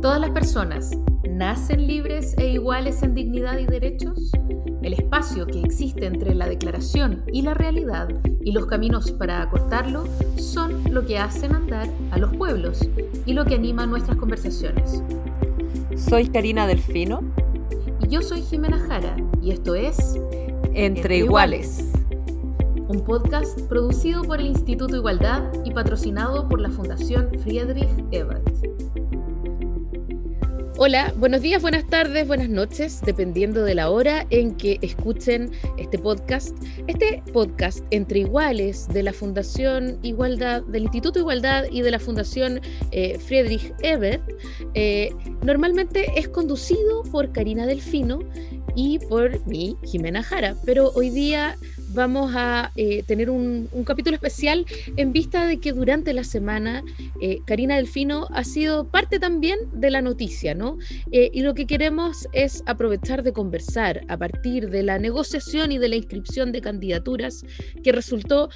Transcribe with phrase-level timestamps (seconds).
[0.00, 0.92] ¿Todas las personas
[1.28, 4.30] nacen libres e iguales en dignidad y derechos?
[4.80, 8.08] El espacio que existe entre la declaración y la realidad
[8.40, 10.04] y los caminos para acortarlo
[10.36, 12.88] son lo que hacen andar a los pueblos
[13.26, 15.02] y lo que anima nuestras conversaciones.
[15.96, 17.20] Soy Karina Delfino.
[18.00, 20.16] Y yo soy Jimena Jara y esto es
[20.74, 21.90] Entre, iguales.
[22.86, 28.77] Un podcast producido por el Instituto Igualdad y patrocinado por la Fundación Friedrich Ebert.
[30.80, 35.98] Hola, buenos días, buenas tardes, buenas noches, dependiendo de la hora en que escuchen este
[35.98, 36.56] podcast.
[36.86, 42.60] Este podcast entre iguales de la Fundación Igualdad, del Instituto Igualdad y de la Fundación
[42.92, 44.22] eh, Friedrich Ebert,
[44.74, 45.12] eh,
[45.42, 48.20] normalmente es conducido por Karina Delfino
[48.76, 51.58] y por mí, Jimena Jara, pero hoy día
[51.92, 56.84] vamos a eh, tener un, capítulo especial en vista de que durante la semana
[57.20, 60.78] eh, Karina Delfino ha sido parte también de la noticia, ¿no?
[61.10, 65.78] Eh, y lo que queremos es aprovechar de conversar a partir de la negociación y
[65.78, 67.44] de la inscripción de candidaturas
[67.82, 68.50] que resultó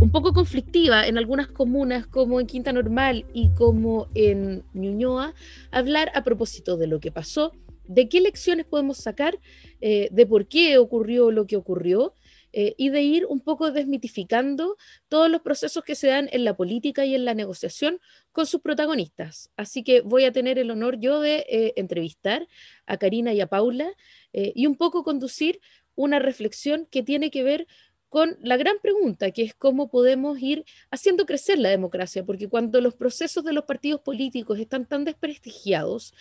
[0.00, 5.34] un poco conflictiva en algunas comunas como en Quinta Normal y como en Ñuñoa,
[5.70, 7.52] hablar a propósito de lo que pasó,
[7.86, 9.38] de qué lecciones podemos sacar,
[9.80, 12.14] de por qué ocurrió lo que ocurrió
[12.56, 14.76] eh, y de ir un poco desmitificando
[15.08, 17.98] todos los procesos que se dan en la política y en la negociación
[18.30, 19.50] con sus protagonistas.
[19.56, 22.46] Así que voy a tener el honor yo de eh, entrevistar
[22.86, 23.92] a Karina y a Paula
[24.32, 25.60] eh, y un poco conducir
[25.96, 27.66] una reflexión que tiene que ver
[28.08, 32.80] con la gran pregunta, que es cómo podemos ir haciendo crecer la democracia, porque cuando
[32.80, 36.14] los procesos de los partidos políticos están tan desprestigiados,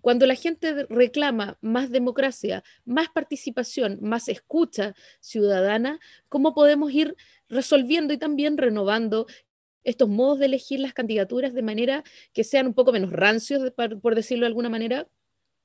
[0.00, 7.16] cuando la gente reclama más democracia, más participación, más escucha ciudadana, ¿cómo podemos ir
[7.48, 9.26] resolviendo y también renovando
[9.84, 14.14] estos modos de elegir las candidaturas de manera que sean un poco menos rancios, por
[14.14, 15.08] decirlo de alguna manera,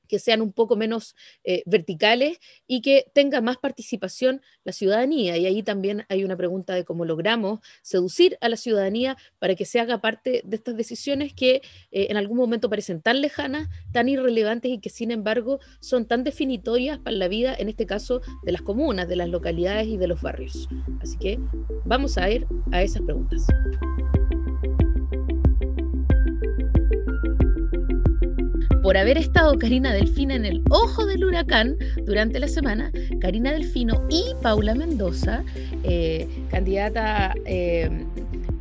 [0.08, 5.38] que sean un poco menos eh, verticales y que tenga más participación la ciudadanía.
[5.38, 9.66] Y ahí también hay una pregunta de cómo logramos seducir a la ciudadanía para que
[9.66, 11.62] se haga parte de estas decisiones que
[11.92, 16.24] eh, en algún momento parecen tan lejanas, tan irrelevantes y que sin embargo son tan
[16.24, 20.08] definitorias para la vida, en este caso, de las comunas, de las localidades y de
[20.08, 20.68] los barrios.
[21.02, 21.40] Así que
[21.86, 23.46] vamos a ir a esas preguntas.
[28.86, 34.06] Por haber estado Karina Delfino en el ojo del huracán durante la semana, Karina Delfino
[34.12, 35.44] y Paula Mendoza,
[35.82, 37.90] eh, candidata eh,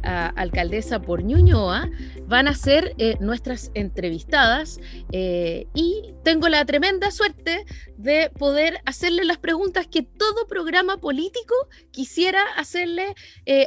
[0.03, 1.91] a alcaldesa por Ñuñoa,
[2.27, 4.81] van a ser eh, nuestras entrevistadas
[5.13, 7.67] y tengo la tremenda suerte
[7.99, 11.55] de poder hacerle las preguntas que todo programa político
[11.91, 13.15] quisiera hacerle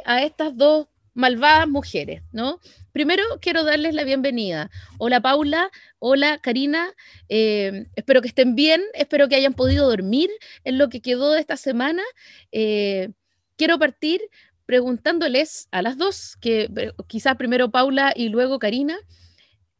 [0.04, 2.60] a estas dos malvadas mujeres, ¿no?
[2.92, 4.70] Primero quiero darles la bienvenida.
[4.98, 5.68] Hola Paula,
[5.98, 6.94] hola Karina,
[7.28, 10.30] eh, espero que estén bien, espero que hayan podido dormir
[10.62, 12.04] en lo que quedó de esta semana.
[12.52, 13.10] Eh,
[13.56, 14.20] quiero partir
[14.64, 18.96] preguntándoles a las dos, que eh, quizás primero Paula y luego Karina,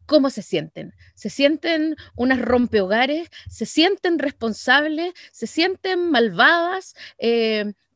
[0.06, 0.92] ¿cómo se sienten?
[1.14, 3.28] ¿Se sienten unas rompehogares?
[3.48, 5.12] ¿Se sienten responsables?
[5.30, 6.96] ¿Se sienten malvadas?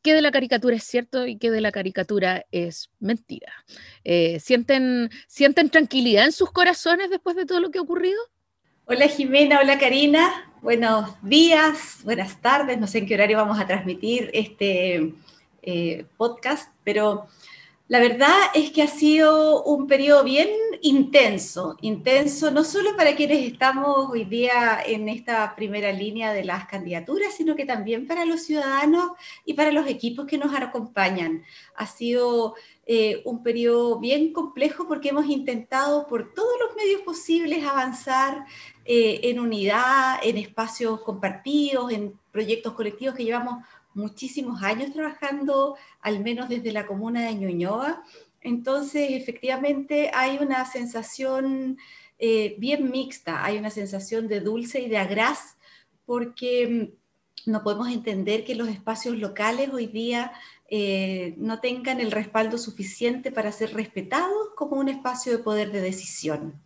[0.03, 3.51] Qué de la caricatura es cierto y qué de la caricatura es mentira.
[4.03, 8.19] Eh, ¿sienten, ¿Sienten tranquilidad en sus corazones después de todo lo que ha ocurrido?
[8.85, 13.65] Hola Jimena, hola Karina, buenos días, buenas tardes, no sé en qué horario vamos a
[13.65, 15.13] transmitir este
[15.61, 17.27] eh, podcast, pero
[17.87, 20.49] la verdad es que ha sido un periodo bien
[20.81, 26.65] intenso, intenso no solo para quienes estamos hoy día en esta primera línea de las
[26.65, 29.11] candidaturas, sino que también para los ciudadanos
[29.45, 31.43] y para los equipos que nos acompañan.
[31.75, 32.55] Ha sido
[32.85, 38.45] eh, un periodo bien complejo porque hemos intentado por todos los medios posibles avanzar
[38.85, 46.21] eh, en unidad, en espacios compartidos, en proyectos colectivos que llevamos muchísimos años trabajando, al
[46.21, 48.03] menos desde la comuna de Ñuñoa.
[48.41, 51.77] Entonces, efectivamente, hay una sensación
[52.19, 55.57] eh, bien mixta, hay una sensación de dulce y de agraz,
[56.05, 56.91] porque
[57.45, 60.31] mm, no podemos entender que los espacios locales hoy día
[60.69, 65.81] eh, no tengan el respaldo suficiente para ser respetados como un espacio de poder de
[65.81, 66.61] decisión.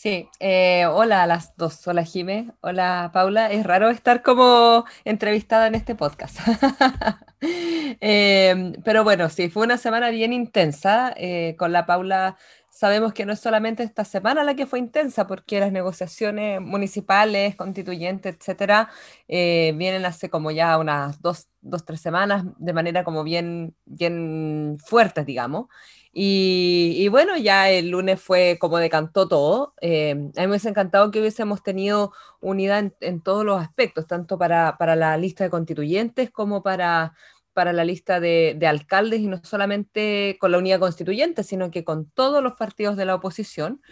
[0.00, 5.66] Sí, eh, hola a las dos, hola Jime, hola Paula, es raro estar como entrevistada
[5.66, 6.38] en este podcast.
[7.40, 12.36] Em, pero bueno, sí, fue una semana bien intensa, eh, con la Paula
[12.70, 17.56] sabemos que no es solamente esta semana la que fue intensa, porque las negociaciones municipales,
[17.56, 18.90] constituyentes, etcétera,
[19.26, 24.76] eh, vienen hace como ya unas dos, dos, tres semanas de manera como bien, bien
[24.84, 25.66] fuertes, digamos.
[26.12, 29.74] Y, bueno, ya el lunes fue como decantó todo.
[29.80, 34.38] Eh, a mí me hubiese encantado que hubiésemos tenido unidad en, todos los aspectos, tanto
[34.38, 37.14] para, para, la lista de constituyentes como para,
[37.52, 41.84] para la lista de, de, alcaldes, y no solamente con la unidad constituyente, sino que
[41.84, 43.82] con todos los partidos de la oposición.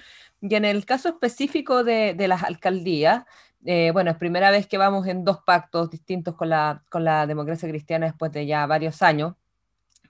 [0.40, 3.24] Y en el caso específico de, de las alcaldías,
[3.64, 7.26] eh, bueno, es primera vez que vamos en dos pactos distintos con la, con la
[7.26, 9.34] democracia cristiana después de ya varios años,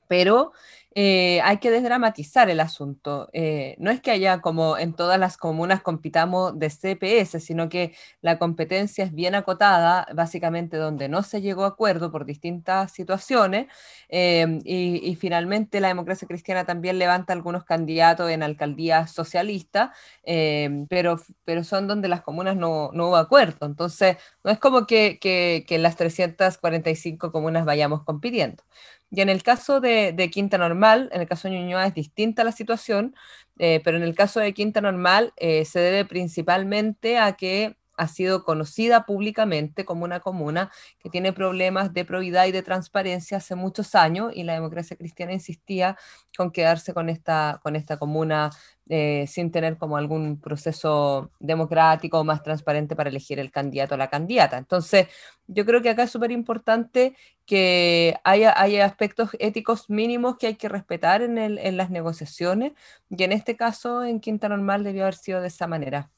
[0.09, 0.53] pero
[0.99, 3.29] eh, hay que desdramatizar el asunto.
[3.35, 7.95] Eh, no es que haya como en todas las comunas compitamos de CPS, sino que
[8.23, 13.67] la competencia es bien acotada, básicamente donde no se llegó a acuerdo por distintas situaciones,
[14.09, 19.91] em, y, finalmente la democracia cristiana también levanta algunos candidatos en alcaldías socialistas,
[20.23, 23.67] em, pero, pero son donde las comunas no, no, hubo acuerdo.
[23.67, 28.63] Entonces, no es como que, que, que en las 345 comunas vayamos compitiendo.
[29.11, 32.53] Y en el caso de, Quinta Normal, en el caso de Ñuñoa es distinta la
[32.53, 33.15] situación,
[33.59, 38.09] eh, pero en el caso de Quinta Normal eh, se debe principalmente a que ha
[38.09, 43.55] sido conocida públicamente como una comuna que tiene problemas de probidad y de transparencia hace
[43.55, 45.97] muchos años y la democracia cristiana insistía
[46.37, 48.51] con quedarse con esta, con esta comuna
[48.89, 54.11] eh, sin tener como algún proceso democrático más transparente para elegir el candidato o la
[54.11, 54.59] candidata.
[54.59, 55.09] Entonces,
[55.49, 57.17] yo creo que acá es súper importante
[57.47, 62.73] que haya, haya, aspectos éticos mínimos que hay que respetar en, en las negociaciones
[63.11, 66.11] y en este caso en Quinta Normal debió haber sido de esa manera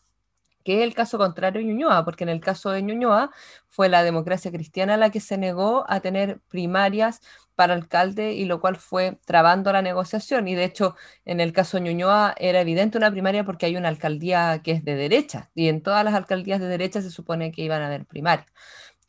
[0.69, 3.31] el caso contrario de Ñuñoa, porque en el caso de Ñuñoa
[3.69, 7.21] fue la democracia cristiana la que se negó a tener primarias
[7.55, 10.47] para alcalde y lo cual fue trabando la negociación.
[10.47, 10.95] Y de hecho,
[11.25, 14.85] en el caso de Ñuñoa era evidente una primaria porque hay una alcaldía que es
[14.85, 18.07] de derecha y en todas las alcaldías de derecha se supone que iban a haber
[18.07, 18.47] primarias.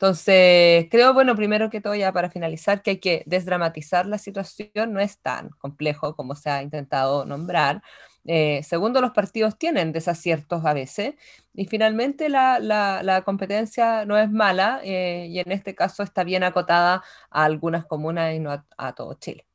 [0.00, 4.94] Entonces, creo, bueno, primero que todo, ya para finalizar, que hay que desdramatizar la situación,
[4.94, 7.82] no es tan complejo como se ha intentado nombrar,
[8.26, 11.14] eh, segundo, los partidos tienen desaciertos a veces.
[11.54, 17.02] Y finalmente la, competencia no es mala eh, y en este caso está bien acotada
[17.30, 19.46] a algunas comunas y no a, todo Chile.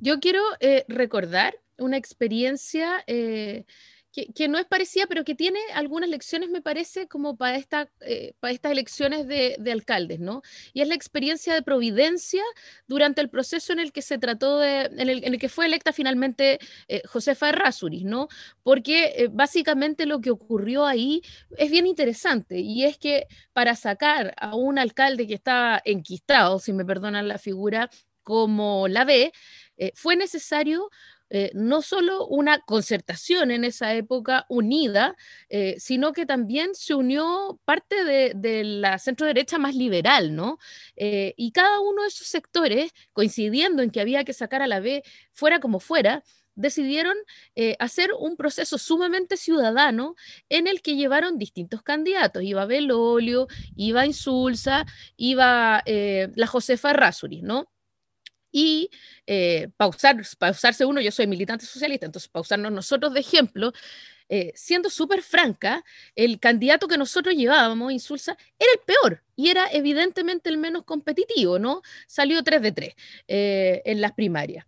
[0.00, 3.04] Yo quiero eh, recordar una experiencia
[4.34, 7.58] que, no es parecida, pero que tiene algunas lecciones, me parece, como para,
[8.00, 10.42] eh, para estas elecciones de, alcaldes, ¿no?
[10.72, 12.42] Y es la experiencia de Providencia
[12.86, 16.58] durante el proceso en el que se trató de, en el, que fue electa finalmente
[16.88, 18.28] eh, Josefa Errázuriz, ¿no?
[18.62, 21.22] Porque eh, básicamente lo que ocurrió ahí
[21.58, 26.72] es bien interesante, y es que para sacar a un alcalde que estaba enquistado, si
[26.72, 27.90] me perdonan la figura,
[28.22, 29.30] como la B,
[29.94, 30.90] fue necesario
[31.28, 35.16] eh, no solo una concertación en esa época unida,
[35.48, 40.58] eh, sino que también se unió parte de, la centro derecha más liberal, ¿no?
[40.96, 44.80] Eh, y cada uno de esos sectores, coincidiendo en que había que sacar a la
[44.80, 45.02] B
[45.32, 46.22] fuera como fuera,
[46.54, 47.14] decidieron
[47.78, 50.14] hacer un proceso sumamente ciudadano
[50.48, 52.42] en el que llevaron distintos candidatos.
[52.44, 53.46] Iba Belolio,
[53.76, 54.86] iba Insulza,
[55.18, 57.68] iba la Josefa Rasuri, ¿no?
[58.52, 58.90] Y
[59.26, 63.72] eh, pausarse uno, yo soy militante socialista, entonces pausarnos nosotros de ejemplo,
[64.28, 65.84] eh, siendo súper franca,
[66.14, 71.58] el candidato que nosotros llevábamos, Insulsa, era el peor y era evidentemente el menos competitivo,
[71.58, 71.82] ¿no?
[72.06, 72.94] Salió 3 de 3
[73.28, 74.66] eh, en las primarias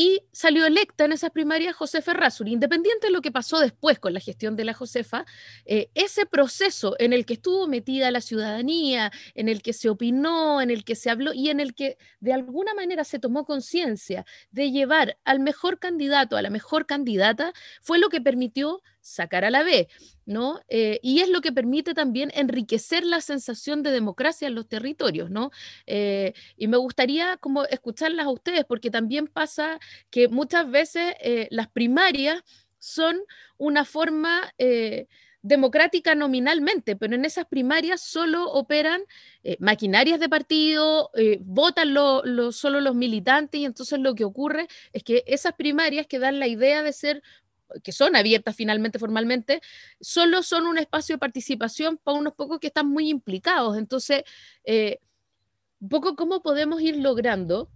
[0.00, 2.52] y salió electa en esas primarias Josefa Razuri.
[2.52, 5.26] Independiente de lo que pasó después con la gestión de la Josefa,
[5.66, 10.62] eh, ese proceso en el que estuvo metida la ciudadanía, en el que se opinó,
[10.62, 14.24] en el que se habló y en el que de alguna manera se tomó conciencia
[14.50, 17.52] de llevar al mejor candidato, a la mejor candidata,
[17.82, 19.88] fue lo que permitió sacar a la B,
[20.26, 20.60] ¿no?
[20.68, 25.30] Eh, y es lo que permite también enriquecer la sensación de democracia en los territorios,
[25.30, 25.50] ¿no?
[25.86, 29.78] Eh, y me gustaría como escucharlas a ustedes, porque también pasa
[30.10, 32.42] que muchas veces eh, las primarias
[32.78, 33.18] son
[33.58, 34.54] una forma
[35.42, 39.02] democrática nominalmente, pero en esas primarias solo operan
[39.58, 41.94] maquinarias de partido, votan
[42.52, 46.46] solo los militantes y entonces lo que ocurre es que esas primarias que dan la
[46.46, 47.22] idea de ser
[47.82, 49.60] que son abiertas finalmente formalmente,
[50.00, 53.76] solo son un espacio de participación para unos pocos que están muy implicados.
[53.76, 54.22] Entonces,
[54.64, 54.98] eh,
[55.80, 57.70] un poco cómo podemos ir logrando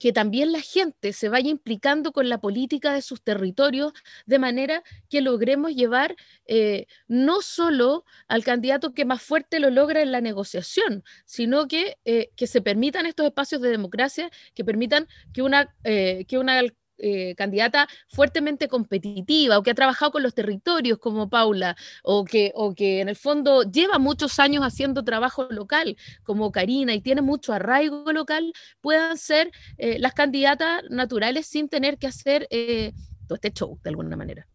[0.00, 3.92] que también la gente se vaya implicando con la política de sus territorios
[4.26, 10.02] de manera que logremos llevar eh, no solo al candidato que más fuerte lo logra
[10.02, 15.08] en la negociación, sino que, eh, que se permitan estos espacios de democracia, que permitan
[15.32, 16.62] que una, que una
[17.04, 22.52] eh, candidata fuertemente competitiva o que ha trabajado con los territorios como Paula o que,
[22.54, 27.20] o que en el fondo lleva muchos años haciendo trabajo local como Karina y tiene
[27.20, 32.92] mucho arraigo local, puedan ser eh, las candidatas naturales sin tener que hacer eh,
[33.26, 34.46] todo este show de alguna manera.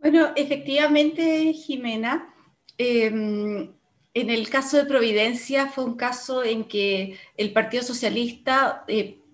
[0.00, 2.34] Bueno, efectivamente, Jimena,
[2.78, 3.74] em,
[4.14, 8.82] en el caso de Providencia fue un caso en que el Partido Socialista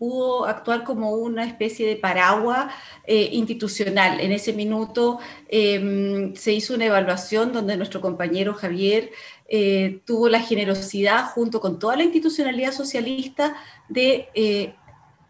[0.03, 2.75] pudo actuar como una especie de paraguas
[3.07, 4.19] eh, institucional.
[4.19, 9.11] En ese minuto em, se hizo una evaluación donde nuestro compañero Javier
[9.49, 13.55] eh, tuvo la generosidad, junto con toda la institucionalidad socialista,
[13.89, 14.75] de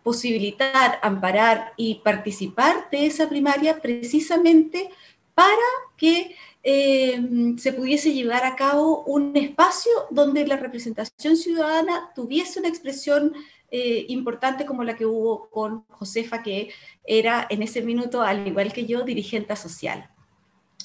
[0.03, 4.89] posibilitar, amparar y participar de esa primaria precisamente
[5.35, 12.61] para que Em, se pudiese llevar a cabo un espacio donde la representación ciudadana tuviese
[12.61, 13.33] una expresión
[13.75, 16.71] eh, importante como la que hubo con Josefa, que
[17.05, 20.11] era en ese minuto, al igual que yo, dirigente social.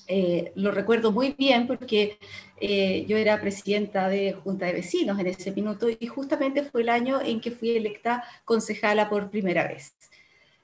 [0.07, 2.17] Eh, lo recuerdo muy bien porque
[2.61, 6.87] eh, yo era presidenta de Junta de Vecinos en ese minuto y justamente fue el
[6.87, 9.93] año en que fui electa concejala por primera vez.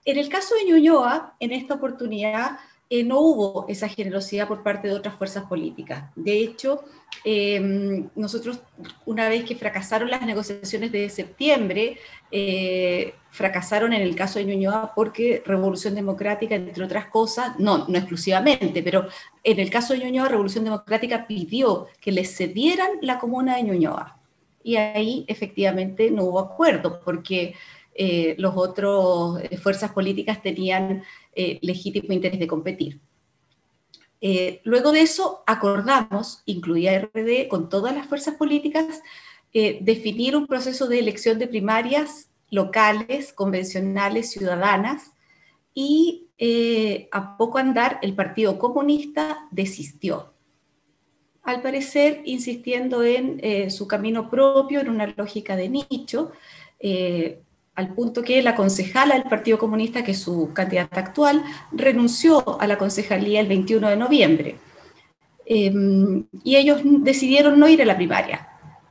[0.06, 2.58] En el caso de Ñuñoa, en esta oportunidad,
[2.96, 6.12] eh, no hubo esa generosidad por parte de otras fuerzas políticas.
[6.16, 6.84] De hecho,
[7.26, 8.60] em, nosotros,
[9.08, 11.98] una vez que fracasaron las negociaciones de septiembre,
[12.30, 17.98] eh, fracasaron en el caso de Ñuñoa porque Revolución Democrática, entre otras cosas, no, no
[17.98, 19.08] exclusivamente, pero
[19.44, 24.20] en el caso de Ñuñoa, Revolución Democrática pidió que les cedieran la comuna de Ñuñoa.
[24.64, 27.56] Y ahí efectivamente no hubo acuerdo, porque
[27.96, 31.04] eh, los otros fuerzas políticas tenían
[31.36, 33.00] eh, legítimo interés de competir.
[34.22, 39.02] Eh, luego de eso, acordamos, incluida RD, con todas las fuerzas políticas,
[39.54, 45.12] eh, definir un proceso de elección de primarias locales, convencionales, ciudadanas,
[45.74, 46.20] y
[47.12, 50.34] a poco andar el Partido Comunista desistió.
[51.42, 56.32] Al parecer, insistiendo en su camino propio, en una lógica de nicho,
[57.76, 62.68] al punto que la concejala del Partido Comunista, que es su candidata actual, renunció a
[62.68, 64.56] la concejalía el 21 de noviembre.
[65.46, 68.48] Em, y ellos decidieron no ir a la primaria.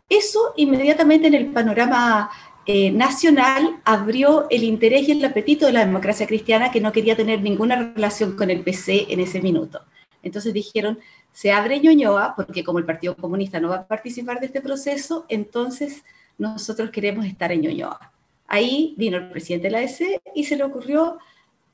[0.08, 2.30] Eso inmediatamente en el panorama
[2.66, 7.16] eh, nacional abrió el interés y el apetito de la democracia cristiana que no quería
[7.16, 9.80] tener ninguna relación con el PC en ese minuto.
[10.22, 10.98] Entonces dijeron,
[11.32, 15.24] se abre Ñoñoa, porque como el Partido Comunista no va a participar de este proceso,
[15.28, 16.04] entonces
[16.38, 18.12] nosotros queremos estar en Ñoñoa.
[18.52, 21.16] Ahí vino el presidente de la EC y se le ocurrió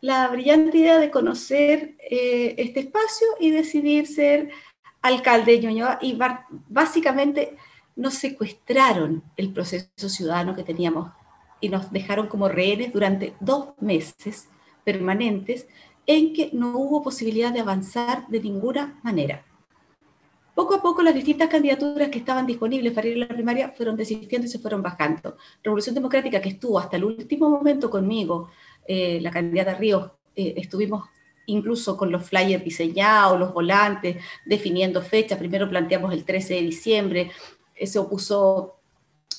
[0.00, 4.50] la brillante idea de conocer eh, este espacio y decidir ser
[5.02, 6.16] alcalde de Ñuñoa y
[6.68, 7.56] básicamente
[7.96, 11.10] nos secuestraron el proceso ciudadano que teníamos
[11.60, 14.48] y nos dejaron como rehenes durante dos meses
[14.84, 15.66] permanentes
[16.06, 19.44] en que no hubo posibilidad de avanzar de ninguna manera.
[20.58, 23.96] Poco a poco las distintas candidaturas que estaban disponibles para ir a la primaria fueron
[23.96, 25.36] desistiendo y se fueron bajando.
[25.62, 28.50] Revolución Democrática, que estuvo hasta el último momento conmigo,
[28.84, 31.04] eh, la candidata Ríos, eh, estuvimos
[31.46, 35.38] incluso con los flyers diseñados, los volantes, definiendo fechas.
[35.38, 37.30] Primero planteamos el 13 de diciembre,
[37.80, 38.77] se opuso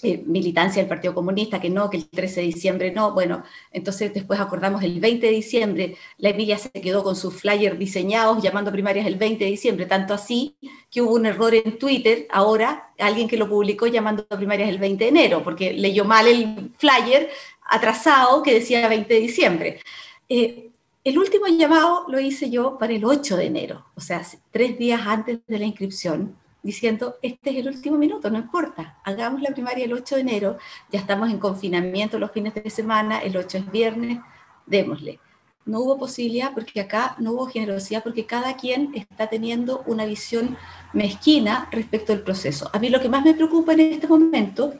[0.02, 3.12] eh, militancia del Partido Comunista, que no, que el 13 de diciembre no.
[3.14, 7.78] Bueno, entonces después acordamos el 20 de diciembre, la Emilia se quedó con sus flyers
[7.78, 10.56] diseñados llamando primarias el 20 de diciembre, tanto así
[10.90, 15.04] que hubo un error en Twitter ahora, alguien que lo publicó llamando primarias el 20
[15.04, 17.30] de enero, porque leyó mal el flyer
[17.66, 19.82] atrasado que decía 20 de diciembre.
[20.30, 20.70] Eh,
[21.04, 25.02] el último llamado lo hice yo para el 8 de enero, o sea, tres días
[25.06, 29.86] antes de la inscripción diciendo, este es el último minuto, no importa, hagamos la primaria
[29.86, 30.58] el 8 de enero,
[30.92, 34.20] ya estamos en confinamiento los fines de semana, el 8 es viernes,
[34.66, 35.20] démosle.
[35.66, 40.58] No hubo posibilidad porque acá no hubo generosidad porque cada quien está teniendo una visión
[40.94, 42.70] mezquina respecto al proceso.
[42.74, 44.74] A mí lo que más me preocupa en este momento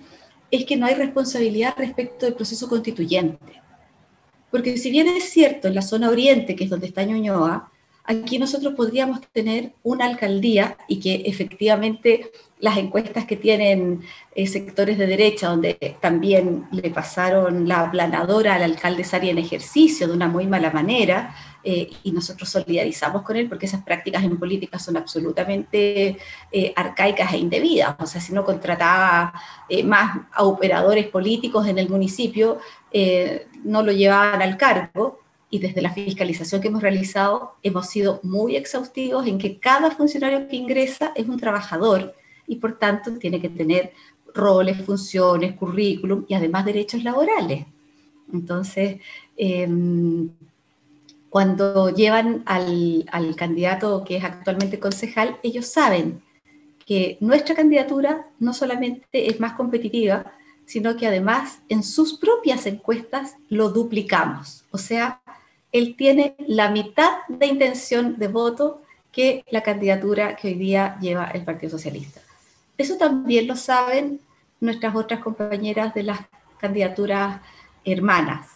[0.50, 3.62] es que no hay responsabilidad respecto del proceso constituyente.
[4.50, 7.72] Porque si bien es cierto, en la zona oriente, que es donde está Ñuñoa,
[8.10, 14.02] aquí nosotros podríamos tener una alcaldía y que efectivamente las encuestas que tienen
[14.34, 20.08] eh, sectores de derecha, donde también le pasaron la aplanadora al alcalde Sari en ejercicio
[20.08, 24.40] de una muy mala manera, eh, y nosotros solidarizamos con él porque esas prácticas en
[24.40, 26.18] política son absolutamente
[26.52, 27.96] eh, arcaicas e indebidas.
[28.00, 29.34] O sea, si no contrataba
[29.86, 32.58] más a operadores políticos en el municipio,
[33.64, 35.20] no lo llevaban al cargo
[35.50, 40.48] y desde la fiscalización que hemos realizado hemos sido muy exhaustivos en que cada funcionario
[40.48, 42.14] que ingresa es un trabajador
[42.48, 43.94] y por tanto tiene que tener
[44.34, 47.66] roles, funciones, currículum y además derechos laborales.
[48.32, 49.00] Entonces,
[49.38, 50.30] em,
[51.30, 56.22] cuando llevan al, al candidato que es actualmente concejal, ellos saben
[56.86, 60.34] que nuestra candidatura no solamente es más competitiva,
[60.66, 64.66] sino que además en sus propias encuestas lo duplicamos.
[64.72, 65.22] O sea,
[65.72, 71.26] él tiene la mitad de intención de voto que la candidatura que hoy día lleva
[71.26, 72.22] el Partido Socialista.
[72.78, 74.20] Eso también lo saben
[74.60, 76.20] nuestras otras compañeras de las
[76.60, 77.42] candidaturas
[77.84, 78.48] hermanas.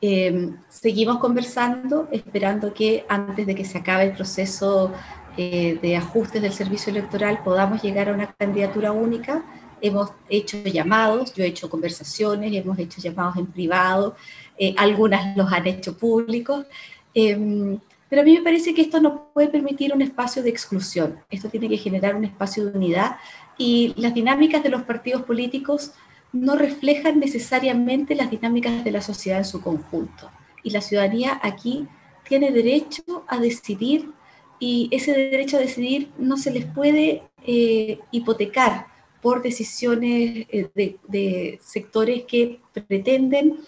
[0.00, 4.92] Em, seguimos conversando, esperando que antes de que se acabe el proceso
[5.36, 9.44] eh, de ajustes del servicio electoral podamos llegar a una candidatura única.
[9.80, 14.16] Hemos hecho llamados, yo he hecho conversaciones, hemos hecho llamados en privado,
[14.62, 16.66] eh, algunas los han hecho públicos,
[17.14, 17.78] em,
[18.10, 21.48] pero a mí me parece que esto no puede permitir un espacio de exclusión, esto
[21.48, 23.16] tiene que generar un espacio de unidad
[23.56, 25.92] y las dinámicas de los partidos políticos
[26.32, 30.30] no reflejan necesariamente las dinámicas de la sociedad en su conjunto.
[30.62, 31.88] Y la ciudadanía aquí
[32.28, 34.10] tiene derecho a decidir
[34.58, 38.88] y ese derecho a decidir no se les puede eh, hipotecar
[39.22, 43.58] por decisiones eh, de, de, sectores que pretenden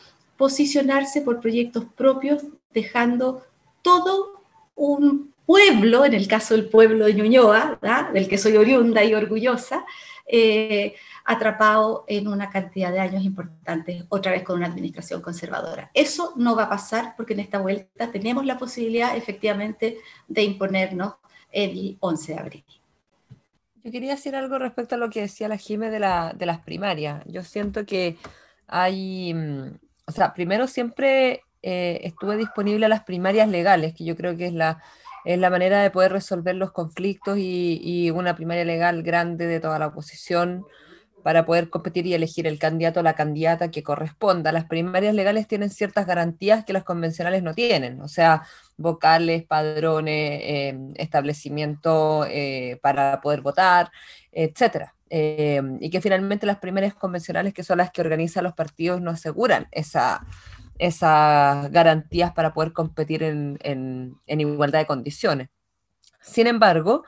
[0.42, 2.42] posicionarse por proyectos propios,
[2.74, 3.46] dejando
[3.80, 4.42] todo
[4.74, 7.78] un pueblo, en el caso del pueblo de Ñuñoa,
[8.12, 9.84] del que soy oriunda y orgullosa,
[10.26, 15.92] eh, atrapado en una cantidad de años importantes, otra vez con una administración conservadora.
[15.94, 21.14] Eso no va a pasar porque en esta vuelta tenemos la posibilidad efectivamente de imponernos
[21.52, 22.64] el 11 de abril.
[23.84, 26.58] Yo quería decir algo respecto a lo que decía la Jime de, la, de las
[26.58, 27.22] primarias.
[27.26, 28.16] Yo siento que
[28.66, 34.16] hay, mm, o sea, primero siempre eh, estuve disponible a las primarias legales, que yo
[34.16, 34.82] creo que es la,
[35.24, 39.60] es la manera de poder resolver los conflictos y, y una primaria legal grande de
[39.60, 40.64] toda la oposición
[41.22, 44.52] para poder competir y elegir el candidato o la candidata que corresponda.
[44.52, 48.42] Las primarias legales tienen ciertas garantías que las convencionales no tienen, o sea,
[48.76, 53.90] vocales, padrones, eh, establecimiento eh, para poder votar,
[54.32, 54.94] etcétera.
[55.10, 59.10] Eh, y que finalmente las primarias convencionales, que son las que organizan los partidos, no
[59.10, 60.26] aseguran esa,
[60.78, 65.48] esas garantías para poder competir en igualdad de condiciones.
[66.22, 67.04] Sin embargo,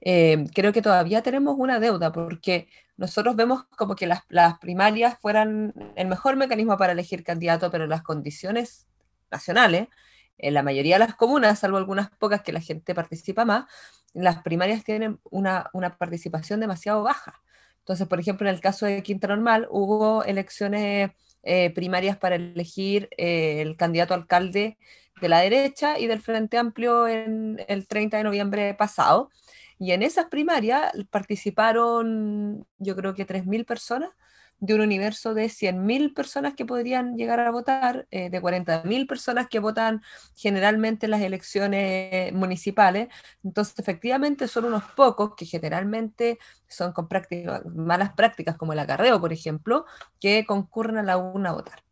[0.00, 4.22] creo que todavía tenemos una deuda porque nosotros vemos como que las,
[4.60, 8.88] primarias fueran el mejor mecanismo para elegir candidato, pero las condiciones
[9.30, 9.88] nacionales,
[10.36, 13.66] en la mayoría de las comunas, salvo algunas pocas que la gente participa más,
[14.14, 17.40] las primarias tienen una, participación demasiado baja.
[17.78, 23.08] Entonces, por ejemplo, en el caso de Quinta Normal, hubo elecciones eh, primarias para elegir
[23.16, 24.78] eh, el candidato alcalde
[25.20, 29.30] de la derecha y del Frente Amplio en el 30 de noviembre pasado.
[29.78, 34.10] Y en esas primarias participaron, yo creo que 3.000 personas
[34.60, 39.48] de un universo de 100.000 personas que podrían llegar a votar, eh, de 40.000 personas
[39.48, 40.02] que votan
[40.36, 43.08] generalmente en las elecciones municipales.
[43.44, 49.20] Entonces, efectivamente, son unos pocos que generalmente son con prácticas, malas prácticas, como el acarreo,
[49.20, 49.84] por ejemplo,
[50.20, 51.82] que concurren a la una a votar.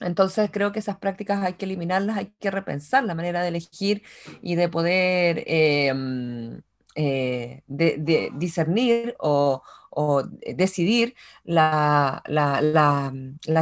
[0.00, 4.02] Entonces creo que esas prácticas hay que eliminarlas, hay que repensar la manera de elegir
[4.42, 6.60] y de poder em,
[6.98, 9.62] eh, de, discernir o,
[10.54, 12.22] decidir las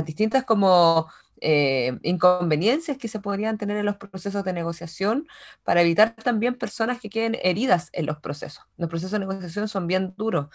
[0.04, 1.08] distintas como
[1.40, 5.28] eh, inconveniencias que se podrían tener en los procesos de negociación
[5.62, 8.64] para evitar también personas que queden heridas en los procesos.
[8.78, 10.46] Los procesos de negociación son bien duros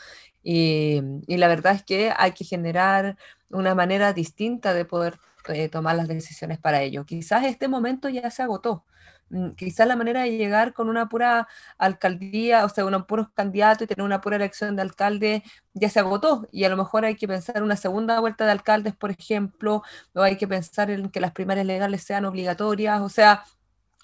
[0.42, 3.18] y, la verdad es que hay que generar
[3.52, 7.06] una manera distinta de poder eh, tomar las decisiones para ello.
[7.06, 8.86] Quizás este momento ya se agotó.
[9.30, 13.84] Mm, quizás la manera de llegar con una pura alcaldía, o sea, un puro candidato
[13.84, 16.48] y tener una pura elección de alcalde ya se agotó.
[16.52, 19.84] Y a lo mejor hay que pensar en una segunda vuelta de alcaldes, por ejemplo,
[20.14, 23.44] o hay que pensar en que las primarias legales sean obligatorias, o sea,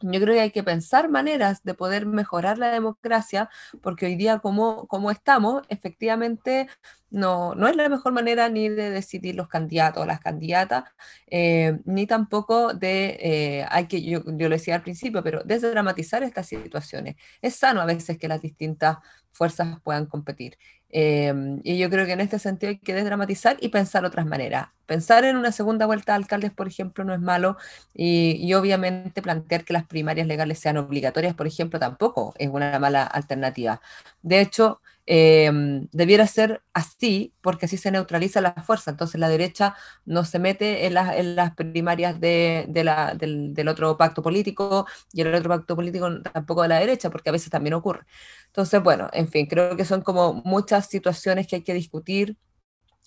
[0.01, 3.49] yo creo que hay que pensar maneras de poder mejorar la democracia,
[3.81, 6.67] porque hoy día como, como estamos, efectivamente
[7.10, 10.84] no, no es la mejor manera ni de decidir los candidatos o las candidatas,
[11.27, 16.23] eh, ni tampoco de, eh, hay que, yo, yo, lo decía al principio, pero desdramatizar
[16.23, 17.15] estas situaciones.
[17.41, 18.97] Es sano a veces que las distintas
[19.35, 20.57] fuerzas puedan competir.
[20.89, 24.69] Em, y yo creo que en este sentido hay que desdramatizar y pensar otras maneras.
[24.85, 27.57] Pensar en una segunda vuelta de alcaldes, por ejemplo, no es malo
[27.93, 32.79] y, y, obviamente plantear que las primarias legales sean obligatorias, por ejemplo, tampoco es una
[32.79, 33.81] mala alternativa.
[34.21, 38.91] De hecho, Em, debiera ser así, porque así se neutraliza la fuerza.
[38.91, 40.95] Entonces la derecha no se mete en,
[41.35, 46.79] las primarias de, del, otro pacto político y el otro pacto político tampoco de la
[46.79, 48.05] derecha, porque a veces también ocurre.
[48.47, 52.37] Entonces, bueno, en fin, creo que son como muchas situaciones que hay que discutir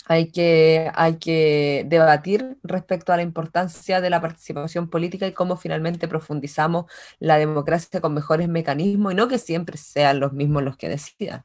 [0.06, 5.56] hay que, hay que debatir respecto a la importancia de la participación política y cómo
[5.56, 6.86] finalmente profundizamos
[7.18, 11.44] la democracia con mejores mecanismos y no que siempre sean los mismos los que decidan.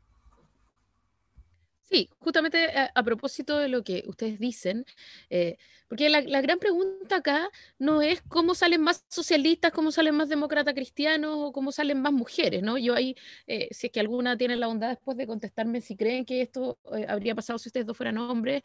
[1.93, 4.84] Sí, justamente a, propósito de lo que ustedes dicen,
[5.29, 10.27] eh, porque la, gran pregunta acá no es cómo salen más socialistas, cómo salen más
[10.27, 12.79] demócratas cristianos o cómo salen más mujeres, ¿no?
[12.79, 16.25] Yo ahí, eh, si es que alguna tiene la bondad después de contestarme si creen
[16.25, 18.63] que esto eh, habría pasado si ustedes dos fueran hombres,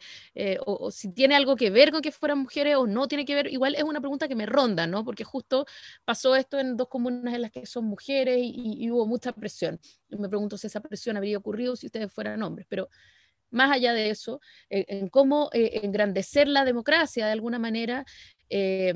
[0.65, 3.35] o, o, si tiene algo que ver con que fueran mujeres o no tiene que
[3.35, 5.05] ver, igual es una pregunta que me ronda, ¿no?
[5.05, 5.67] Porque justo
[6.03, 9.79] pasó esto en dos comunas en las que son mujeres y, y hubo mucha presión.
[10.09, 12.89] Me pregunto si esa presión habría ocurrido si ustedes fueran hombres, pero
[13.51, 18.05] más allá de eso, en cómo eh, engrandecer la democracia de alguna manera,
[18.49, 18.93] eh,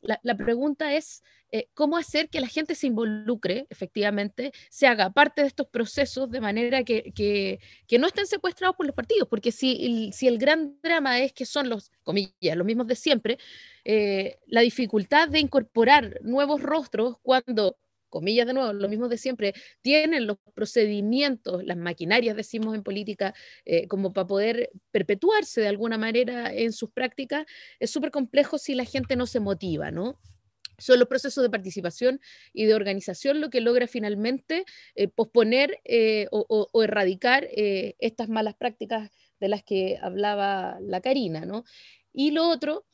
[0.00, 5.42] la, pregunta es eh, cómo hacer que la gente se involucre, efectivamente, se haga parte
[5.42, 10.10] de estos procesos de manera que, que, no estén secuestrados por los partidos, porque si,
[10.12, 13.38] si, el gran drama es que son los, comillas, los mismos de siempre,
[14.46, 17.76] la dificultad de incorporar nuevos rostros cuando
[18.08, 23.34] comillas de nuevo, lo mismo de siempre, tienen los procedimientos, las maquinarias, decimos en política,
[23.64, 27.46] eh, como para poder perpetuarse de alguna manera en sus prácticas,
[27.78, 30.18] es súper complejo si la gente no se motiva, ¿no?
[30.78, 32.20] Son los procesos de participación
[32.52, 34.64] y de organización lo que logra finalmente
[34.94, 41.64] eh, posponer eh, o, erradicar estas malas prácticas de las que hablaba la Karina, ¿no?
[42.12, 42.84] Y lo otro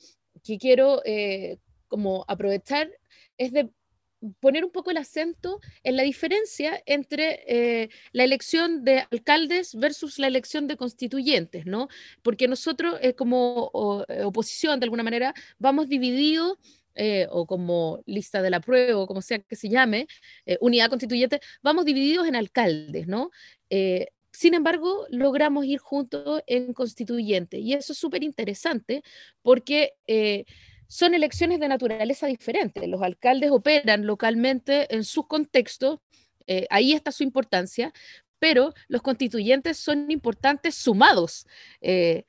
[0.45, 1.03] que quiero
[1.93, 2.91] como aprovechar
[3.37, 3.71] es de
[4.41, 10.19] poner un poco el acento en la diferencia entre eh, la elección de alcaldes versus
[10.19, 11.89] la elección de constituyentes, ¿no?
[12.23, 16.59] Porque nosotros eh, como eh, oposición, de alguna manera, vamos divididos
[17.31, 20.07] o como lista de la prueba, o como sea que se llame,
[20.61, 23.31] unidad constituyente, vamos divididos en alcaldes, ¿no?
[24.31, 27.59] sin embargo, logramos ir juntos en constituyente.
[27.59, 29.03] Y eso es súper interesante
[29.41, 29.95] porque
[30.93, 32.87] son elecciones de naturaleza diferente.
[32.87, 36.01] Los alcaldes operan localmente en sus contextos,
[36.47, 37.95] eh, ahí está su importancia,
[38.39, 41.47] pero los constituyentes son importantes sumados.
[41.81, 42.25] Eh,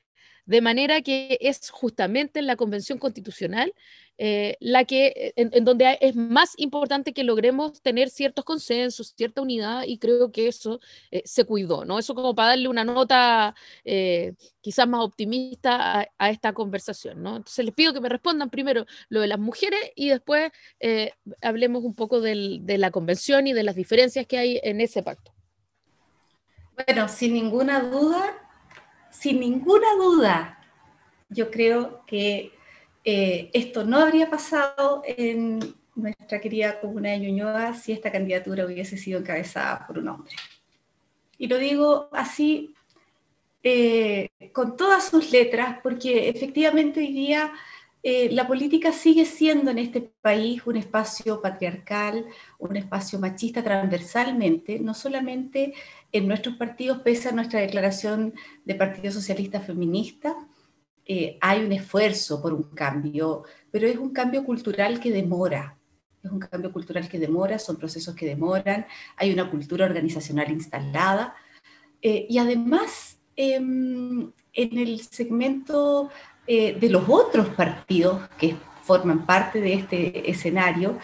[0.46, 3.72] de manera que es justamente en la Convención Constitucional
[4.16, 9.82] eh, la que, en, donde es más importante que logremos tener ciertos consensos, cierta unidad,
[9.86, 10.78] y creo que eso
[11.10, 11.98] eh, se cuidó, ¿no?
[11.98, 17.36] Eso como para darle una nota eh, quizás más optimista a, esta conversación, ¿no?
[17.36, 20.52] Entonces les pido que me respondan primero lo de las mujeres y después
[21.42, 25.32] hablemos un poco de la convención y de las diferencias que hay en ese pacto.
[26.86, 28.43] Bueno, sin ninguna duda,
[29.14, 30.58] sin ninguna duda,
[31.28, 32.52] yo creo que
[33.04, 35.60] eh, esto no habría pasado en
[35.94, 40.34] nuestra querida comuna de Ñuñoa si esta candidatura hubiese sido encabezada por un hombre.
[41.38, 42.74] Y lo digo así
[43.62, 47.52] eh, con todas sus letras, porque efectivamente hoy día
[48.06, 52.26] eh, la política sigue siendo en este país un espacio patriarcal,
[52.58, 55.72] un espacio machista transversalmente, no solamente
[56.12, 58.34] en nuestros partidos, pese a nuestra declaración
[58.66, 60.36] de Partido Socialista Feminista,
[61.06, 65.78] eh, hay un esfuerzo por un cambio, pero es un cambio cultural que demora.
[66.22, 68.86] Es un cambio cultural que demora, son procesos que demoran,
[69.16, 71.34] hay una cultura organizacional instalada.
[72.02, 76.10] Eh, y además, em, en el segmento
[76.46, 80.98] eh, de los otros partidos que forman parte de este escenario,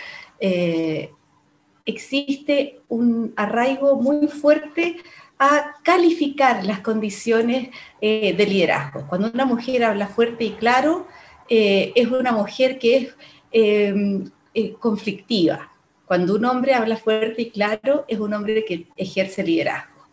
[1.84, 4.96] existe un arraigo muy fuerte
[5.38, 9.06] a calificar las condiciones eh, de liderazgo.
[9.08, 11.06] Cuando una mujer habla fuerte y claro,
[11.48, 13.14] eh, es una mujer que es
[13.52, 15.72] eh, conflictiva.
[16.04, 20.06] Cuando un hombre habla fuerte y claro, es un hombre que ejerce liderazgo.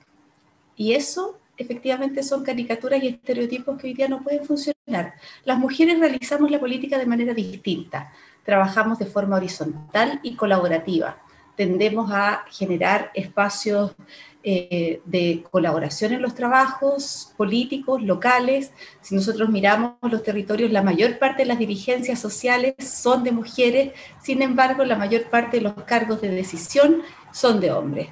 [0.78, 5.14] Y eso efectivamente son caricaturas y estereotipos que hoy día no pueden funcionar.
[5.44, 8.12] Las mujeres realizamos la política de manera distinta.
[8.44, 11.18] Trabajamos de forma horizontal y colaborativa.
[11.56, 13.96] Tendemos a generar espacios
[14.44, 18.72] eh, de colaboración en los trabajos políticos, locales.
[19.02, 23.92] Si nosotros miramos los territorios, la mayor parte de las dirigencias sociales son de mujeres,
[24.22, 27.02] sin embargo, la mayor parte de los cargos de decisión
[27.34, 28.08] son de hombres.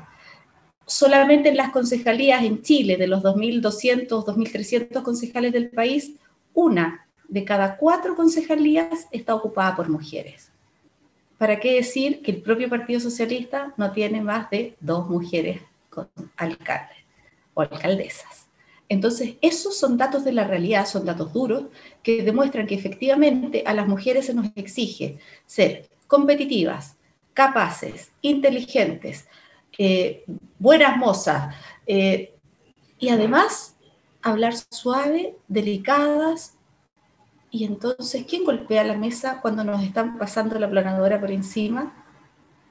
[0.86, 6.14] Solamente en las concejalías en Chile, de los 2.200, 2.300 concejales del país,
[6.54, 10.52] una de cada cuatro concejalías está ocupada por mujeres.
[11.38, 15.62] ¿Para qué decir que el propio Partido Socialista no tiene más de dos mujeres
[16.38, 16.98] alcaldes
[17.54, 18.48] o alcaldesas.
[18.88, 21.66] Entonces, esos son datos de la realidad, son datos duros
[22.04, 26.96] que demuestran que efectivamente a las mujeres se nos exige ser competitivas,
[27.34, 29.28] capaces, inteligentes,
[29.78, 30.24] eh,
[30.60, 32.36] buenas mozas eh,
[33.00, 33.76] y además
[34.22, 36.56] hablar suave, delicadas,
[37.56, 41.94] y entonces, ¿quién golpea la mesa cuando nos están pasando la planadora por encima?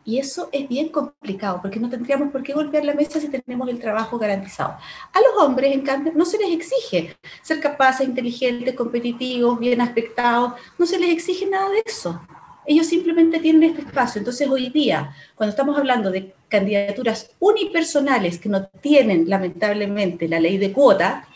[0.04, 3.66] Y eso es bien complicado, porque no tendríamos por qué golpear la mesa si tenemos
[3.70, 4.76] el trabajo garantizado.
[5.10, 10.52] A los hombres, en cambio, no se les exige ser capaces, inteligentes, competitivos, bien aspectados,
[10.78, 12.20] no se les exige nada de eso.
[12.66, 14.18] Ellos simplemente tienen este espacio.
[14.18, 20.56] Entonces, hoy día, cuando estamos hablando de candidaturas unipersonales que no tienen, lamentablemente, la ley
[20.56, 21.26] de cuota,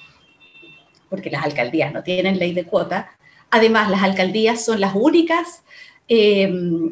[1.10, 3.10] porque las alcaldías no tienen ley de cuota,
[3.50, 5.64] además las alcaldías son las únicas
[6.06, 6.48] eh,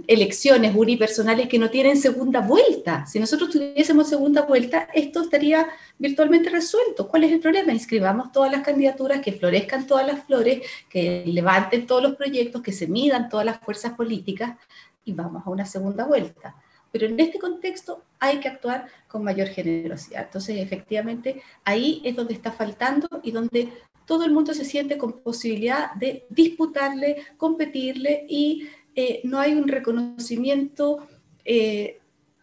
[0.08, 3.06] elecciones unipersonales que no tienen segunda vuelta.
[3.06, 7.06] Si nosotros tuviésemos segunda vuelta, esto estaría virtualmente resuelto.
[7.06, 7.72] ¿Cuál es el problema?
[7.72, 12.72] Inscribamos todas las candidaturas, que florezcan todas las flores, que levanten todos los proyectos, que
[12.72, 14.56] se midan todas las fuerzas políticas
[15.04, 16.56] y vamos a una segunda vuelta.
[16.98, 20.24] Pero en este contexto hay que actuar con mayor generosidad.
[20.24, 23.70] Entonces, efectivamente, ahí es donde está faltando y donde
[24.06, 29.68] todo el mundo se siente con posibilidad de disputarle, competirle y eh, no hay un
[29.68, 31.06] reconocimiento
[31.44, 32.00] eh,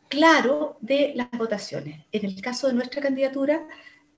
[0.08, 2.06] claro de las votaciones.
[2.12, 3.68] En el caso de nuestra candidatura,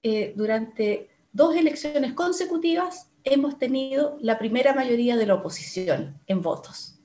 [0.04, 7.00] eh, durante dos elecciones consecutivas hemos tenido la primera mayoría de la oposición en votos.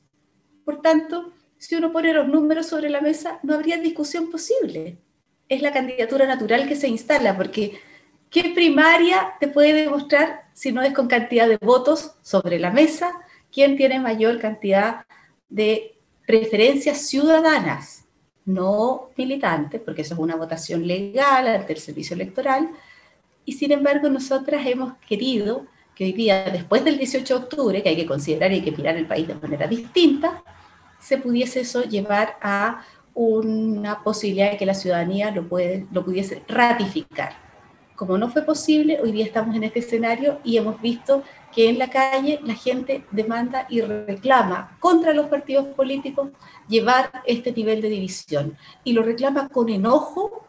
[0.65, 4.97] Por tanto, si uno pone los números sobre la mesa, no habría discusión posible.
[5.47, 7.79] Es la candidatura natural que se instala, porque
[8.31, 13.13] ¿qué primaria te puede demostrar si no es con cantidad de votos sobre la mesa?
[13.53, 15.05] ¿Quién tiene mayor cantidad
[15.51, 18.07] de preferencias ciudadanas,
[18.47, 22.71] no militantes, porque eso es una votación legal ante el servicio electoral,
[23.45, 27.91] y sin embargo nosotras hemos querido que hoy día, después del 18 de octubre, que
[27.91, 30.43] hay que considerar y hay que mirar el país de manera distinta,
[31.01, 32.85] se pudiese eso llevar a
[33.15, 37.33] una posibilidad de que la ciudadanía lo, pudiese ratificar.
[37.97, 41.79] Como no fue posible, hoy día estamos en este escenario y hemos visto que en
[41.79, 46.31] la calle la gente demanda y reclama contra los partidos políticos
[46.69, 48.57] llevar este nivel de división.
[48.85, 50.47] Y lo reclama con enojo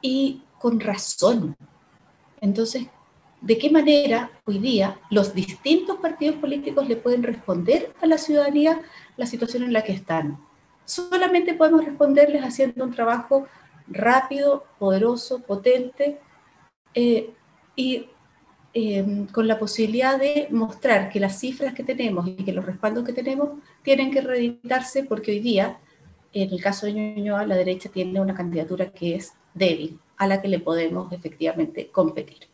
[0.00, 1.56] y con razón.
[2.40, 2.86] Entonces,
[3.42, 8.80] ¿de qué manera hoy día los distintos partidos políticos le pueden responder a la ciudadanía
[9.16, 10.38] la situación en la que están?
[10.84, 13.46] Solamente podemos responderles haciendo un trabajo
[13.88, 16.18] rápido, poderoso, potente
[16.94, 17.30] eh,
[17.76, 18.06] y
[18.74, 23.04] Em, con la posibilidad de mostrar que las cifras que tenemos y que los respaldos
[23.04, 23.50] que tenemos
[23.82, 25.78] tienen que reeditarse porque hoy día,
[26.32, 30.40] en el caso de Ñuñoa, la derecha tiene una candidatura que es débil, a la
[30.40, 32.51] que le podemos efectivamente competir.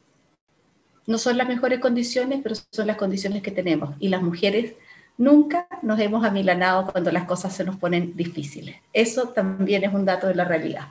[1.09, 3.97] No son las mejores condiciones, pero son las condiciones que tenemos.
[3.99, 4.75] Y las mujeres
[5.17, 8.77] nunca nos hemos amilanado cuando las cosas se nos ponen difíciles.
[8.93, 10.89] Eso también es un dato de la realidad.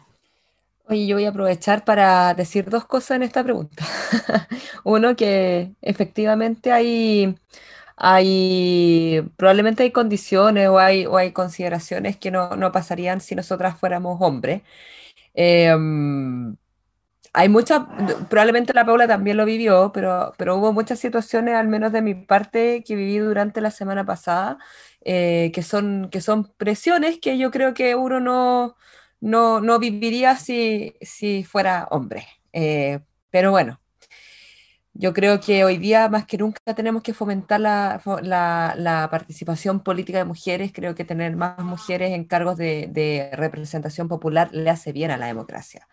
[0.89, 3.85] Oye, yo voy a aprovechar para decir dos cosas en esta pregunta.
[4.83, 7.35] Uno, que efectivamente hay,
[7.95, 13.77] hay, probablemente hay condiciones o hay, o hay consideraciones que no, no pasarían si nosotras
[13.77, 14.63] fuéramos hombres.
[15.35, 16.55] Em,
[17.37, 17.83] hay muchas,
[18.29, 22.15] probablemente la Paula también lo vivió, pero, pero hubo muchas situaciones, al menos de mi
[22.15, 24.57] parte, que viví durante la semana pasada,
[25.01, 28.75] eh, que, son, que son presiones que yo creo que uno no
[29.19, 32.27] no, no viviría si, si fuera hombre.
[32.53, 33.79] Eh, pero bueno,
[34.93, 40.19] yo creo que hoy día más que nunca tenemos que fomentar la, la, participación política
[40.19, 40.71] de mujeres.
[40.73, 45.17] Creo que tener más mujeres en cargos de, de, representación popular le hace bien a
[45.17, 45.87] la democracia.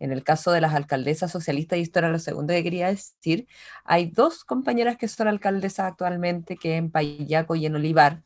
[0.00, 3.46] En el caso de las alcaldesas socialistas, y esto era lo segundo que quería decir,
[3.84, 8.22] hay dos compañeras que son alcaldesas actualmente, que en Payaco y en Olivar,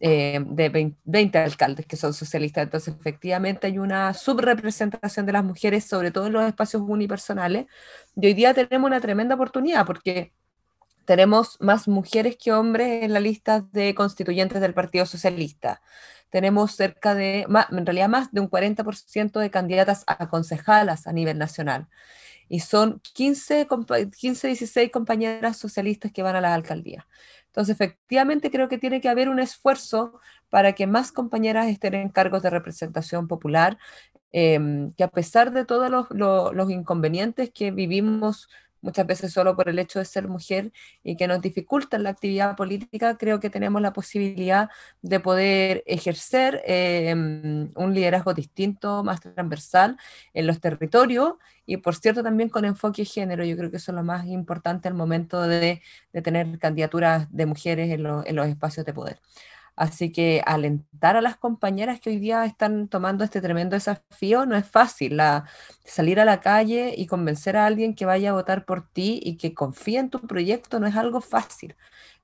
[0.00, 2.62] eh, de 20, alcaldes que son socialistas.
[2.64, 7.66] Entonces, efectivamente hay una subrepresentación de las mujeres, sobre todo en los espacios unipersonales.
[8.16, 10.32] Y hoy día tenemos una tremenda oportunidad porque
[11.04, 15.80] tenemos más mujeres que hombres en la lista de constituyentes del Partido Socialista.
[16.30, 21.38] Tenemos cerca de, en realidad más de un 40% de candidatas a concejalas a nivel
[21.38, 21.88] nacional.
[22.48, 23.68] Y son 15,
[24.18, 27.04] 15, 16 compañeras socialistas que van a las alcaldías.
[27.48, 32.08] Entonces, efectivamente, creo que tiene que haber un esfuerzo para que más compañeras estén en
[32.08, 33.78] cargos de representación popular,
[34.32, 38.48] em, que a pesar de todos los, inconvenientes que vivimos
[38.80, 42.56] muchas veces solo por el hecho de ser mujer y que nos dificultan la actividad
[42.56, 44.70] política, creo que tenemos la posibilidad
[45.02, 49.96] de poder ejercer em, un liderazgo distinto, más transversal
[50.34, 51.34] en los territorios
[51.66, 53.44] y por cierto también con enfoque de género.
[53.44, 55.82] Yo creo que eso es lo más importante al momento de,
[56.22, 59.20] tener candidaturas de mujeres en, en los espacios de poder.
[59.78, 64.56] Así que alentar a las compañeras que hoy día están tomando este tremendo desafío no
[64.56, 65.20] es fácil.
[65.84, 69.36] Salir a la calle y convencer a alguien que vaya a votar por ti y
[69.36, 71.76] que confíe en tu proyecto no es algo fácil.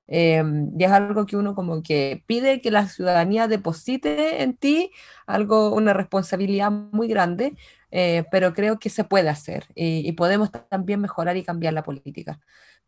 [0.07, 4.91] Em, y es algo que uno como que pide que la ciudadanía deposite en ti,
[5.27, 7.57] algo, una responsabilidad muy grande,
[7.91, 12.41] eh, pero creo que se puede hacer y, podemos también mejorar y cambiar la política.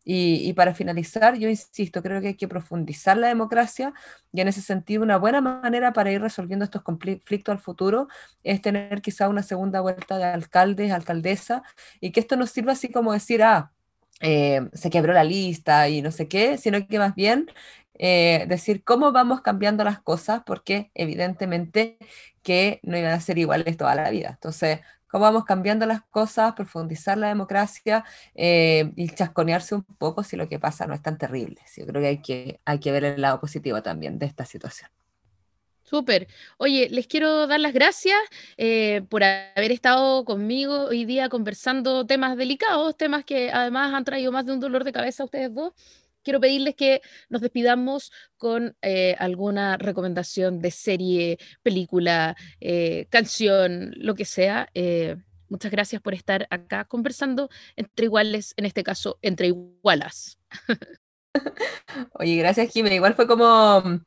[0.09, 3.92] Y, para finalizar, yo insisto, creo que hay que profundizar la democracia
[4.33, 8.07] y en ese sentido una buena manera para ir resolviendo estos conflictos al futuro
[8.45, 11.64] es tener quizá una segunda vuelta de alcaldes, alcaldesa,
[12.01, 13.73] y que esto nos sirva así como decir, ah,
[14.21, 17.49] eh, se quebró la lista y no sé qué, sino que más bien
[17.99, 21.99] eh, decir cómo vamos cambiando las cosas, porque evidentemente
[22.42, 24.31] que no iban a ser iguales toda la vida.
[24.35, 24.81] Entonces,
[25.16, 30.46] cómo vamos cambiando las cosas, profundizar la democracia eh, y chasconearse un poco si lo
[30.46, 31.62] que pasa no es tan terrible.
[31.74, 34.90] Yo creo que hay que, hay que ver el lado positivo también de esta situación.
[35.85, 36.29] Súper.
[36.59, 38.18] Oye, les quiero dar las gracias
[38.59, 44.33] eh, por haber estado conmigo hoy día conversando temas delicados, temas que además han traído
[44.33, 45.72] más de un dolor de cabeza a ustedes dos.
[46.26, 54.16] Quiero pedirles que nos despidamos con eh, alguna recomendación de serie, película, eh, canción, lo
[54.16, 54.68] que sea.
[55.48, 60.40] muchas gracias por estar acá conversando entre iguales, en este caso, entre igualas.
[62.14, 62.90] Oye, gracias, Jimmy.
[62.90, 64.00] Igual fue como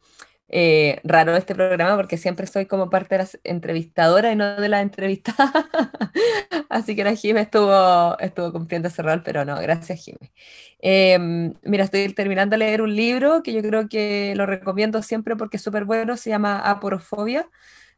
[0.51, 4.69] eh, raro este programa porque siempre soy como parte de las entrevistadoras y no de
[4.69, 5.69] la entrevistada.
[6.69, 10.31] Así que la Jimmy estuvo, estuvo cumpliendo ese rol, pero no, gracias Jimmy.
[10.79, 15.35] Em, mira, estoy terminando de leer un libro que yo creo que lo recomiendo siempre
[15.35, 17.47] porque es súper bueno, se llama Aporofobia.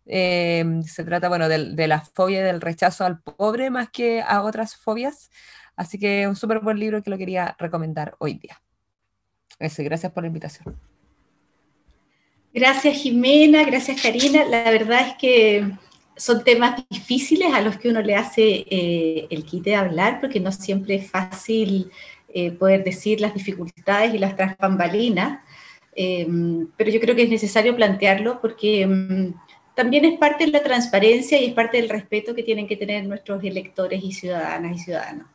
[0.05, 4.41] Em, se trata, bueno, de, de, la fobia del rechazo al pobre más que a
[4.41, 5.29] otras fobias.
[5.75, 8.61] Así que un súper buen libro que lo quería recomendar hoy día.
[9.59, 10.90] Eso, gracias por la invitación.
[12.53, 14.43] Gracias Jimena, gracias Karina.
[14.43, 15.71] La verdad es que
[16.17, 20.39] son temas difíciles a los que uno le hace eh, el quite de hablar, porque
[20.39, 21.89] no siempre es fácil
[22.33, 25.39] eh, poder decir las dificultades y las traspambalinas,
[25.95, 29.33] em, pero yo creo que es necesario plantearlo porque em,
[29.73, 33.05] también es parte de la transparencia y es parte del respeto que tienen que tener
[33.05, 35.27] nuestros electores y ciudadanas y ciudadanos.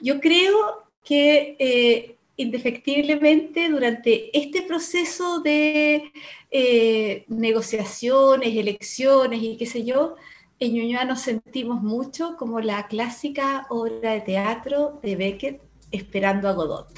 [0.00, 6.12] Yo creo que eh, indefectiblemente durante este proceso de
[6.50, 10.16] eh, negociaciones, elecciones y qué sé yo,
[10.58, 15.60] en Ñuñoa nos sentimos mucho como la clásica obra de teatro de Beckett,
[15.92, 16.88] Esperando a Godot,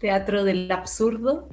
[0.00, 1.48] teatro del absurdo,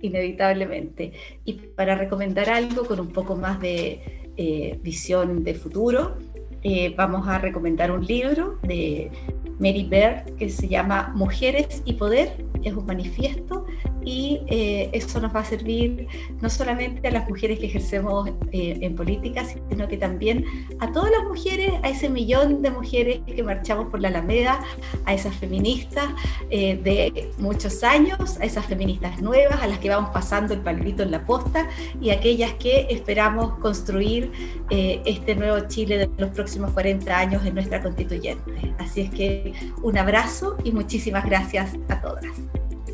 [0.00, 1.12] inevitablemente.
[1.44, 6.16] Y para recomendar algo con un poco más de eh, visión de futuro,
[6.62, 9.10] eh, vamos a recomendar un libro de
[9.58, 13.66] Mary Baird que se llama Mujeres y Poder, es un manifiesto
[14.04, 16.06] y eh, eso nos va a servir
[16.40, 20.44] no solamente a las mujeres que ejercemos eh, en política, sino que también
[20.80, 24.60] a todas las mujeres, a ese millón de mujeres que marchamos por la Alameda,
[25.04, 26.06] a esas feministas
[26.50, 31.02] eh, de muchos años, a esas feministas nuevas, a las que vamos pasando el palito
[31.02, 31.68] en la posta
[32.00, 34.30] y aquellas que esperamos construir
[34.70, 38.74] este nuevo Chile de los próximos 40 años en nuestra constituyente.
[38.78, 42.24] Así es que un abrazo y muchísimas gracias a todas.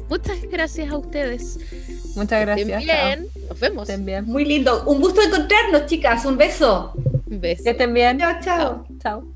[0.08, 1.58] Muchas gracias a ustedes.
[2.14, 2.82] Muchas gracias.
[2.84, 3.26] bien.
[3.48, 3.88] Nos vemos.
[4.26, 4.84] Muy lindo.
[4.86, 6.24] Un gusto encontrarnos, chicas.
[6.24, 6.92] Un beso.
[7.30, 7.64] Un beso.
[7.64, 8.18] Que estén bien.
[8.42, 8.86] chao.
[9.02, 9.33] Chao.